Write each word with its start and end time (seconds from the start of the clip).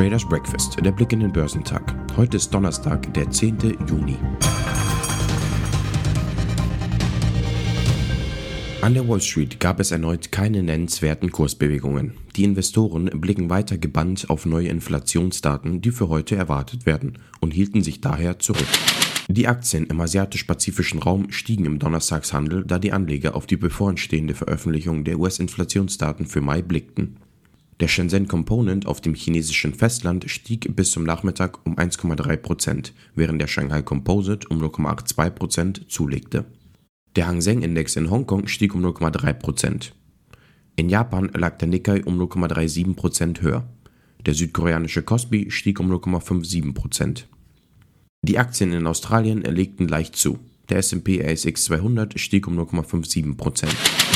Traders 0.00 0.24
Breakfast, 0.24 0.76
der 0.82 0.92
Blick 0.92 1.12
in 1.12 1.20
den 1.20 1.30
Börsentag. 1.30 1.94
Heute 2.16 2.38
ist 2.38 2.54
Donnerstag, 2.54 3.12
der 3.12 3.30
10. 3.30 3.58
Juni. 3.86 4.16
An 8.80 8.94
der 8.94 9.06
Wall 9.06 9.20
Street 9.20 9.60
gab 9.60 9.78
es 9.78 9.90
erneut 9.90 10.32
keine 10.32 10.62
nennenswerten 10.62 11.30
Kursbewegungen. 11.30 12.14
Die 12.34 12.44
Investoren 12.44 13.10
blicken 13.20 13.50
weiter 13.50 13.76
gebannt 13.76 14.30
auf 14.30 14.46
neue 14.46 14.68
Inflationsdaten, 14.68 15.82
die 15.82 15.90
für 15.90 16.08
heute 16.08 16.34
erwartet 16.34 16.86
werden, 16.86 17.18
und 17.40 17.52
hielten 17.52 17.82
sich 17.82 18.00
daher 18.00 18.38
zurück. 18.38 18.68
Die 19.32 19.46
Aktien 19.46 19.86
im 19.86 20.00
asiatisch-pazifischen 20.00 20.98
Raum 20.98 21.30
stiegen 21.30 21.64
im 21.64 21.78
Donnerstagshandel, 21.78 22.64
da 22.64 22.80
die 22.80 22.90
Anleger 22.90 23.36
auf 23.36 23.46
die 23.46 23.56
bevorstehende 23.56 24.34
Veröffentlichung 24.34 25.04
der 25.04 25.20
US-Inflationsdaten 25.20 26.26
für 26.26 26.40
Mai 26.40 26.62
blickten. 26.62 27.16
Der 27.78 27.86
Shenzhen 27.86 28.26
Component 28.26 28.86
auf 28.86 29.00
dem 29.00 29.14
chinesischen 29.14 29.72
Festland 29.72 30.28
stieg 30.28 30.74
bis 30.74 30.90
zum 30.90 31.04
Nachmittag 31.04 31.64
um 31.64 31.76
1,3%, 31.76 32.90
während 33.14 33.40
der 33.40 33.46
Shanghai 33.46 33.82
Composite 33.82 34.48
um 34.48 34.60
0,82% 34.60 35.86
zulegte. 35.86 36.46
Der 37.14 37.28
Hang 37.28 37.40
Seng 37.40 37.62
Index 37.62 37.94
in 37.94 38.10
Hongkong 38.10 38.48
stieg 38.48 38.74
um 38.74 38.84
0,3%. 38.84 39.92
In 40.74 40.88
Japan 40.88 41.30
lag 41.34 41.56
der 41.58 41.68
Nikkei 41.68 42.02
um 42.04 42.20
0,37% 42.20 43.42
höher. 43.42 43.68
Der 44.26 44.34
südkoreanische 44.34 45.04
Kospi 45.04 45.52
stieg 45.52 45.78
um 45.78 45.88
0,57%. 45.88 47.26
Die 48.22 48.38
Aktien 48.38 48.74
in 48.74 48.86
Australien 48.86 49.40
legten 49.42 49.88
leicht 49.88 50.14
zu. 50.14 50.38
Der 50.68 50.76
S&P 50.78 51.24
ASX 51.24 51.64
200 51.64 52.20
stieg 52.20 52.46
um 52.46 52.60
0,57%. 52.60 53.66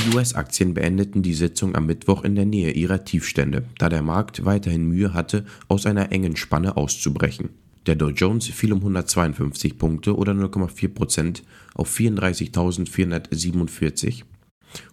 Die 0.07 0.15
US-Aktien 0.15 0.75
beendeten 0.75 1.23
die 1.23 1.33
Sitzung 1.33 1.75
am 1.75 1.87
Mittwoch 1.87 2.23
in 2.23 2.35
der 2.35 2.45
Nähe 2.45 2.73
ihrer 2.73 3.03
Tiefstände, 3.05 3.65
da 3.79 3.89
der 3.89 4.03
Markt 4.03 4.45
weiterhin 4.45 4.87
Mühe 4.87 5.15
hatte, 5.15 5.47
aus 5.69 5.87
einer 5.87 6.13
engen 6.13 6.37
Spanne 6.37 6.77
auszubrechen. 6.77 7.49
Der 7.87 7.97
Dow 7.97 8.11
Jones 8.11 8.47
fiel 8.47 8.75
um 8.75 8.81
152 8.81 9.79
Punkte 9.79 10.15
oder 10.17 10.33
0,4% 10.33 11.41
auf 11.75 11.91
34.447 11.91 14.25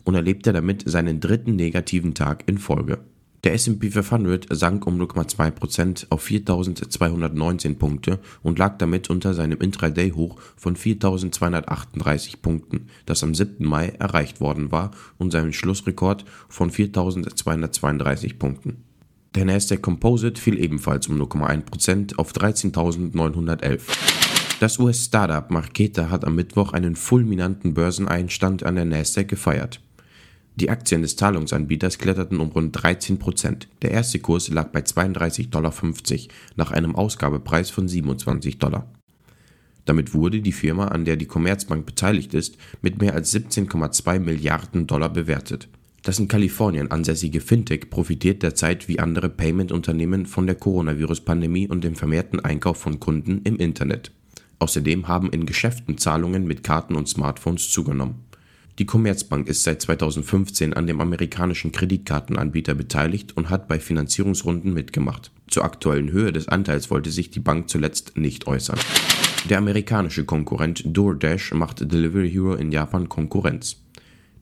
und 0.05 0.15
erlebte 0.15 0.53
damit 0.53 0.89
seinen 0.89 1.19
dritten 1.19 1.57
negativen 1.57 2.13
Tag 2.13 2.45
in 2.47 2.57
Folge. 2.57 2.99
Der 3.43 3.53
S&P 3.53 3.89
500 3.89 4.45
sank 4.51 4.85
um 4.85 5.01
0,2% 5.01 6.05
auf 6.09 6.27
4.219 6.27 7.75
Punkte 7.75 8.19
und 8.43 8.59
lag 8.59 8.77
damit 8.77 9.09
unter 9.09 9.33
seinem 9.33 9.59
Intraday-Hoch 9.59 10.39
von 10.55 10.75
4.238 10.75 12.41
Punkten, 12.41 12.87
das 13.07 13.23
am 13.23 13.33
7. 13.33 13.65
Mai 13.65 13.89
erreicht 13.97 14.41
worden 14.41 14.71
war, 14.71 14.91
und 15.17 15.31
seinem 15.31 15.53
Schlussrekord 15.53 16.23
von 16.49 16.69
4.232 16.69 18.37
Punkten. 18.37 18.83
Der 19.33 19.45
Nasdaq 19.45 19.81
Composite 19.81 20.39
fiel 20.39 20.61
ebenfalls 20.61 21.07
um 21.07 21.19
0,1% 21.19 22.17
auf 22.17 22.33
13.911. 22.33 23.79
Das 24.59 24.77
US-Startup 24.77 25.49
Marketa 25.49 26.11
hat 26.11 26.25
am 26.25 26.35
Mittwoch 26.35 26.73
einen 26.73 26.95
fulminanten 26.95 27.73
Börseneinstand 27.73 28.63
an 28.63 28.75
der 28.75 28.85
Nasdaq 28.85 29.27
gefeiert. 29.29 29.81
Die 30.61 30.69
Aktien 30.69 31.01
des 31.01 31.15
Zahlungsanbieters 31.15 31.97
kletterten 31.97 32.39
um 32.39 32.49
rund 32.49 32.83
13 32.83 33.17
Prozent. 33.17 33.67
Der 33.81 33.89
erste 33.89 34.19
Kurs 34.19 34.47
lag 34.49 34.67
bei 34.67 34.81
32,50 34.81 35.49
Dollar 35.49 35.73
nach 36.55 36.69
einem 36.69 36.95
Ausgabepreis 36.95 37.71
von 37.71 37.87
27 37.87 38.59
Dollar. 38.59 38.85
Damit 39.85 40.13
wurde 40.13 40.39
die 40.39 40.51
Firma, 40.51 40.89
an 40.89 41.03
der 41.03 41.15
die 41.15 41.25
Commerzbank 41.25 41.87
beteiligt 41.87 42.35
ist, 42.35 42.59
mit 42.83 43.01
mehr 43.01 43.15
als 43.15 43.33
17,2 43.33 44.19
Milliarden 44.19 44.85
Dollar 44.85 45.09
bewertet. 45.09 45.67
Das 46.03 46.19
in 46.19 46.27
Kalifornien 46.27 46.91
ansässige 46.91 47.41
Fintech 47.41 47.89
profitiert 47.89 48.43
derzeit 48.43 48.87
wie 48.87 48.99
andere 48.99 49.29
Payment-Unternehmen 49.29 50.27
von 50.27 50.45
der 50.45 50.57
Coronavirus-Pandemie 50.57 51.69
und 51.69 51.83
dem 51.83 51.95
vermehrten 51.95 52.39
Einkauf 52.39 52.77
von 52.77 52.99
Kunden 52.99 53.41
im 53.45 53.57
Internet. 53.57 54.11
Außerdem 54.59 55.07
haben 55.07 55.31
in 55.31 55.47
Geschäften 55.47 55.97
Zahlungen 55.97 56.45
mit 56.45 56.63
Karten 56.63 56.95
und 56.95 57.09
Smartphones 57.09 57.71
zugenommen. 57.71 58.30
Die 58.81 58.87
Commerzbank 58.87 59.47
ist 59.47 59.63
seit 59.63 59.79
2015 59.79 60.73
an 60.73 60.87
dem 60.87 61.01
amerikanischen 61.01 61.71
Kreditkartenanbieter 61.71 62.73
beteiligt 62.73 63.37
und 63.37 63.51
hat 63.51 63.67
bei 63.67 63.79
Finanzierungsrunden 63.79 64.73
mitgemacht. 64.73 65.29
Zur 65.47 65.65
aktuellen 65.65 66.11
Höhe 66.11 66.31
des 66.31 66.47
Anteils 66.47 66.89
wollte 66.89 67.11
sich 67.11 67.29
die 67.29 67.41
Bank 67.41 67.69
zuletzt 67.69 68.17
nicht 68.17 68.47
äußern. 68.47 68.79
Der 69.47 69.59
amerikanische 69.59 70.25
Konkurrent 70.25 70.81
DoorDash 70.83 71.53
macht 71.53 71.91
Delivery 71.91 72.31
Hero 72.31 72.55
in 72.55 72.71
Japan 72.71 73.07
Konkurrenz. 73.07 73.75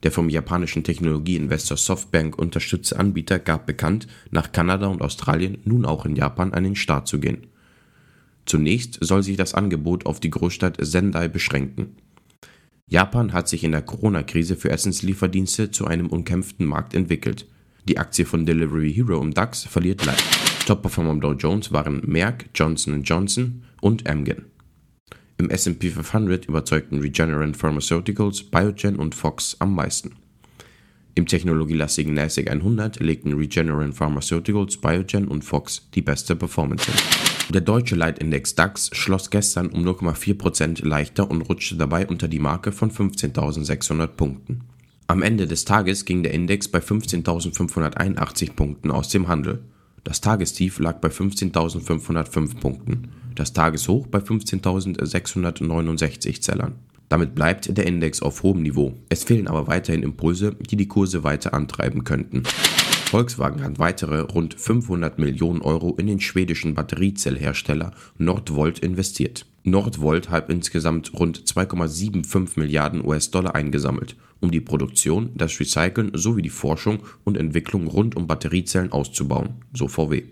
Der 0.04 0.10
vom 0.10 0.30
japanischen 0.30 0.84
Technologieinvestor 0.84 1.76
Softbank 1.76 2.38
unterstützte 2.38 2.98
Anbieter 2.98 3.40
gab 3.40 3.66
bekannt, 3.66 4.06
nach 4.30 4.52
Kanada 4.52 4.86
und 4.86 5.02
Australien 5.02 5.58
nun 5.66 5.84
auch 5.84 6.06
in 6.06 6.16
Japan 6.16 6.54
an 6.54 6.64
den 6.64 6.76
Start 6.76 7.08
zu 7.08 7.20
gehen. 7.20 7.46
Zunächst 8.46 8.96
soll 9.02 9.22
sich 9.22 9.36
das 9.36 9.52
Angebot 9.52 10.06
auf 10.06 10.18
die 10.18 10.30
Großstadt 10.30 10.78
Sendai 10.80 11.28
beschränken. 11.28 11.96
Japan 12.90 13.32
hat 13.32 13.48
sich 13.48 13.62
in 13.62 13.70
der 13.70 13.82
Corona-Krise 13.82 14.56
für 14.56 14.70
Essenslieferdienste 14.70 15.70
zu 15.70 15.86
einem 15.86 16.08
umkämpften 16.08 16.66
Markt 16.66 16.92
entwickelt. 16.92 17.46
Die 17.88 17.98
Aktie 17.98 18.24
von 18.24 18.44
Delivery 18.44 18.92
Hero 18.92 19.22
im 19.22 19.32
DAX 19.32 19.62
verliert 19.62 20.04
leicht. 20.04 20.24
Top-Performer 20.66 21.10
am 21.10 21.20
Dow 21.20 21.32
Jones 21.32 21.70
waren 21.70 22.02
Merck, 22.04 22.46
Johnson 22.52 23.04
Johnson 23.04 23.62
und 23.80 24.10
Amgen. 24.10 24.46
Im 25.38 25.50
S&P 25.50 25.88
500 25.88 26.46
überzeugten 26.46 26.98
Regeneron 26.98 27.54
Pharmaceuticals, 27.54 28.42
Biogen 28.42 28.96
und 28.96 29.14
Fox 29.14 29.54
am 29.60 29.72
meisten. 29.72 30.16
Im 31.14 31.26
technologielastigen 31.26 32.14
NASDAQ 32.14 32.50
100 32.50 32.98
legten 32.98 33.34
Regeneron 33.34 33.92
Pharmaceuticals, 33.92 34.78
Biogen 34.78 35.28
und 35.28 35.44
Fox 35.44 35.88
die 35.94 36.02
beste 36.02 36.34
Performance 36.34 36.90
hin. 36.90 37.29
Der 37.52 37.60
deutsche 37.60 37.96
Leitindex 37.96 38.54
DAX 38.54 38.90
schloss 38.92 39.28
gestern 39.28 39.70
um 39.70 39.84
0,4% 39.84 40.86
leichter 40.86 41.28
und 41.28 41.42
rutschte 41.42 41.74
dabei 41.74 42.06
unter 42.06 42.28
die 42.28 42.38
Marke 42.38 42.70
von 42.70 42.92
15.600 42.92 44.06
Punkten. 44.06 44.60
Am 45.08 45.22
Ende 45.22 45.48
des 45.48 45.64
Tages 45.64 46.04
ging 46.04 46.22
der 46.22 46.32
Index 46.32 46.68
bei 46.68 46.78
15.581 46.78 48.52
Punkten 48.52 48.92
aus 48.92 49.08
dem 49.08 49.26
Handel. 49.26 49.64
Das 50.04 50.20
Tagestief 50.20 50.78
lag 50.78 51.00
bei 51.00 51.08
15.505 51.08 52.60
Punkten, 52.60 53.08
das 53.34 53.52
Tageshoch 53.52 54.06
bei 54.06 54.20
15.669 54.20 56.40
Zellern. 56.40 56.76
Damit 57.08 57.34
bleibt 57.34 57.76
der 57.76 57.84
Index 57.84 58.22
auf 58.22 58.44
hohem 58.44 58.62
Niveau. 58.62 58.94
Es 59.08 59.24
fehlen 59.24 59.48
aber 59.48 59.66
weiterhin 59.66 60.04
Impulse, 60.04 60.54
die 60.70 60.76
die 60.76 60.86
Kurse 60.86 61.24
weiter 61.24 61.52
antreiben 61.52 62.04
könnten. 62.04 62.44
Volkswagen 63.10 63.64
hat 63.64 63.80
weitere 63.80 64.20
rund 64.20 64.54
500 64.54 65.18
Millionen 65.18 65.62
Euro 65.62 65.96
in 65.96 66.06
den 66.06 66.20
schwedischen 66.20 66.74
Batteriezellhersteller 66.74 67.90
Nordvolt 68.18 68.78
investiert. 68.78 69.46
Nordvolt 69.64 70.30
hat 70.30 70.48
insgesamt 70.48 71.12
rund 71.18 71.40
2,75 71.40 72.50
Milliarden 72.60 73.04
US-Dollar 73.04 73.56
eingesammelt, 73.56 74.14
um 74.38 74.52
die 74.52 74.60
Produktion, 74.60 75.30
das 75.34 75.58
Recyceln 75.58 76.12
sowie 76.14 76.42
die 76.42 76.50
Forschung 76.50 77.00
und 77.24 77.36
Entwicklung 77.36 77.88
rund 77.88 78.14
um 78.14 78.28
Batteriezellen 78.28 78.92
auszubauen, 78.92 79.64
so 79.74 79.88
VW. 79.88 80.22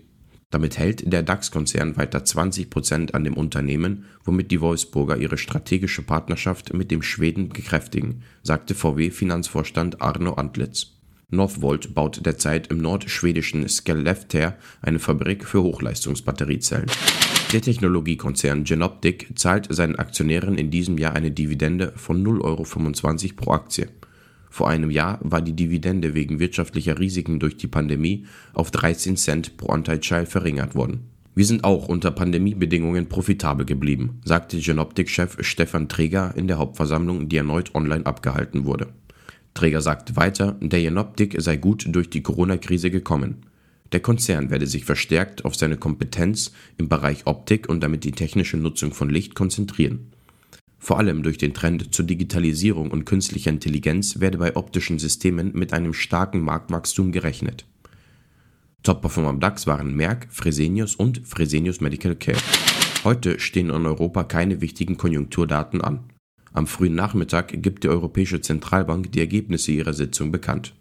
Damit 0.49 0.77
hält 0.77 1.11
der 1.11 1.21
DAX-Konzern 1.21 1.97
weiter 1.97 2.23
20 2.23 2.69
Prozent 2.69 3.13
an 3.13 3.25
dem 3.25 3.33
Unternehmen, 3.33 4.05
womit 4.23 4.51
die 4.51 4.61
Wolfsburger 4.61 5.17
ihre 5.17 5.37
strategische 5.37 6.01
Partnerschaft 6.01 6.73
mit 6.73 6.91
dem 6.91 7.01
Schweden 7.01 7.49
bekräftigen, 7.49 8.23
sagte 8.41 8.73
VW-Finanzvorstand 8.73 10.01
Arno 10.01 10.35
Antlitz. 10.35 10.98
Northvolt 11.31 11.93
baut 11.93 12.25
derzeit 12.25 12.67
im 12.67 12.79
nordschwedischen 12.79 13.67
Skellefteå 13.69 14.53
eine 14.81 14.99
Fabrik 14.99 15.45
für 15.45 15.61
Hochleistungsbatteriezellen. 15.61 16.89
Der 17.53 17.61
Technologiekonzern 17.61 18.63
Genoptic 18.63 19.31
zahlt 19.35 19.67
seinen 19.69 19.95
Aktionären 19.95 20.57
in 20.57 20.71
diesem 20.71 20.97
Jahr 20.97 21.15
eine 21.15 21.31
Dividende 21.31 21.93
von 21.95 22.23
0,25 22.25 22.43
Euro 22.43 23.35
pro 23.35 23.51
Aktie. 23.51 23.89
Vor 24.49 24.69
einem 24.69 24.89
Jahr 24.89 25.19
war 25.21 25.41
die 25.41 25.55
Dividende 25.55 26.15
wegen 26.15 26.39
wirtschaftlicher 26.39 26.97
Risiken 26.97 27.39
durch 27.39 27.57
die 27.57 27.67
Pandemie 27.67 28.25
auf 28.53 28.71
13 28.71 29.15
Cent 29.15 29.57
pro 29.57 29.71
Anteilsschein 29.71 30.25
verringert 30.25 30.73
worden. 30.73 31.09
Wir 31.35 31.45
sind 31.45 31.63
auch 31.63 31.87
unter 31.87 32.11
Pandemiebedingungen 32.11 33.07
profitabel 33.07 33.65
geblieben, 33.65 34.19
sagte 34.25 34.57
Genoptic-Chef 34.57 35.37
Stefan 35.41 35.87
Träger 35.87 36.33
in 36.35 36.47
der 36.47 36.57
Hauptversammlung, 36.57 37.29
die 37.29 37.37
erneut 37.37 37.75
online 37.75 38.05
abgehalten 38.05 38.65
wurde. 38.65 38.87
Träger 39.53 39.81
sagte 39.81 40.15
weiter, 40.15 40.57
der 40.61 40.81
Jenoptik 40.81 41.35
sei 41.39 41.57
gut 41.57 41.85
durch 41.89 42.09
die 42.09 42.21
Corona-Krise 42.21 42.91
gekommen. 42.91 43.45
Der 43.91 43.99
Konzern 43.99 44.51
werde 44.51 44.67
sich 44.67 44.85
verstärkt 44.85 45.45
auf 45.45 45.55
seine 45.55 45.77
Kompetenz 45.77 46.51
im 46.77 46.89
Bereich 46.89 47.25
Optik 47.25 47.67
und 47.67 47.81
damit 47.81 48.03
die 48.03 48.11
technische 48.11 48.57
Nutzung 48.57 48.93
von 48.93 49.09
Licht 49.09 49.35
konzentrieren. 49.35 50.11
Vor 50.77 50.97
allem 50.97 51.23
durch 51.23 51.37
den 51.37 51.53
Trend 51.53 51.93
zur 51.93 52.05
Digitalisierung 52.05 52.91
und 52.91 53.05
künstlicher 53.05 53.49
Intelligenz 53.49 54.19
werde 54.19 54.37
bei 54.37 54.55
optischen 54.55 54.97
Systemen 54.97 55.51
mit 55.53 55.73
einem 55.73 55.93
starken 55.93 56.39
Marktwachstum 56.39 57.11
gerechnet. 57.11 57.65
Top-Performer 58.83 59.29
am 59.29 59.39
DAX 59.41 59.67
waren 59.67 59.93
Merck, 59.93 60.27
Fresenius 60.29 60.95
und 60.95 61.27
Fresenius 61.27 61.81
Medical 61.81 62.15
Care. 62.15 62.37
Heute 63.03 63.39
stehen 63.39 63.69
in 63.69 63.85
Europa 63.85 64.23
keine 64.23 64.61
wichtigen 64.61 64.95
Konjunkturdaten 64.95 65.81
an. 65.81 66.05
Am 66.53 66.67
frühen 66.67 66.95
Nachmittag 66.95 67.61
gibt 67.61 67.83
die 67.83 67.89
Europäische 67.89 68.41
Zentralbank 68.41 69.11
die 69.11 69.19
Ergebnisse 69.19 69.71
ihrer 69.71 69.93
Sitzung 69.93 70.31
bekannt. 70.31 70.73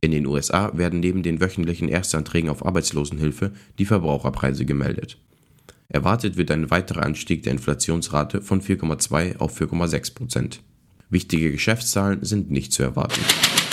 In 0.00 0.10
den 0.10 0.26
USA 0.26 0.76
werden 0.76 0.98
neben 1.00 1.22
den 1.22 1.40
wöchentlichen 1.40 1.88
Erstanträgen 1.88 2.50
auf 2.50 2.66
Arbeitslosenhilfe 2.66 3.52
die 3.78 3.84
Verbraucherpreise 3.84 4.64
gemeldet. 4.64 5.18
Erwartet 5.88 6.36
wird 6.36 6.50
ein 6.50 6.70
weiterer 6.70 7.04
Anstieg 7.04 7.42
der 7.44 7.52
Inflationsrate 7.52 8.42
von 8.42 8.60
4,2 8.60 9.36
auf 9.36 9.60
4,6 9.60 10.14
Prozent. 10.14 10.62
Wichtige 11.10 11.52
Geschäftszahlen 11.52 12.24
sind 12.24 12.50
nicht 12.50 12.72
zu 12.72 12.82
erwarten. 12.82 13.20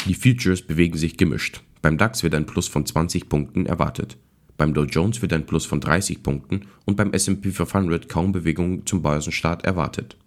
Die 0.06 0.14
Futures 0.14 0.62
bewegen 0.62 0.98
sich 0.98 1.18
gemischt. 1.18 1.62
Beim 1.82 1.98
DAX 1.98 2.22
wird 2.22 2.36
ein 2.36 2.46
Plus 2.46 2.68
von 2.68 2.86
20 2.86 3.30
Punkten 3.30 3.66
erwartet. 3.66 4.18
Beim 4.58 4.74
Dow 4.74 4.84
Jones 4.84 5.22
wird 5.22 5.32
ein 5.32 5.46
Plus 5.46 5.66
von 5.66 5.80
30 5.80 6.22
Punkten 6.22 6.66
und 6.86 6.98
beim 6.98 7.14
S&P 7.14 7.52
500 7.52 8.10
kaum 8.10 8.34
Bewegung 8.34 8.86
zum 8.86 9.02
Börsenstart 9.02 9.66
erwartet. 9.66 10.18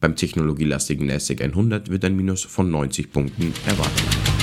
Beim 0.00 0.16
technologielastigen 0.16 1.06
NASDAQ 1.06 1.42
100 1.42 1.90
wird 1.90 2.04
ein 2.06 2.16
Minus 2.16 2.44
von 2.44 2.70
90 2.70 3.12
Punkten 3.12 3.52
erwartet. 3.66 4.39